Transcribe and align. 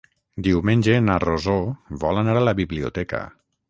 Diumenge 0.47 0.95
na 1.09 1.19
Rosó 1.25 1.59
vol 2.07 2.25
anar 2.25 2.39
a 2.43 2.47
la 2.51 2.59
biblioteca. 2.65 3.27